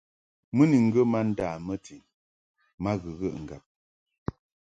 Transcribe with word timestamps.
Mɨ 0.55 0.63
ni 0.69 0.77
ŋgə 0.87 1.01
ma 1.11 1.19
nda 1.29 1.47
mɨtin 1.67 2.03
ma 2.83 2.91
ghəghəʼ 3.01 3.35
ŋgab. 3.43 3.63